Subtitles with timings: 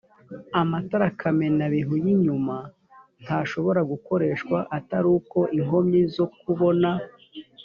[0.61, 2.55] amatara kamenabihu y inyuma
[3.23, 6.89] ntashobora gukoreshwa atari uko inkomyi zo kubona